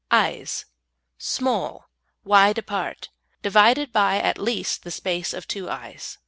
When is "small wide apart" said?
1.19-3.09